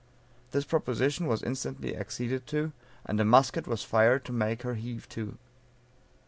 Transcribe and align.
This 0.49 0.65
proposition 0.65 1.27
was 1.27 1.43
instantly 1.43 1.95
acceded 1.95 2.47
to, 2.47 2.71
and 3.05 3.19
a 3.21 3.23
musket 3.23 3.67
was 3.67 3.83
fired 3.83 4.25
to 4.25 4.31
make 4.33 4.63
her 4.63 4.73
heave 4.73 5.07
to. 5.09 5.37